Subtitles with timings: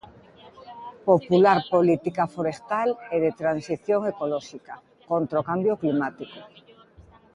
[1.09, 4.75] Popular política forestal e de transición ecolóxica
[5.09, 6.39] contra o cambio climático.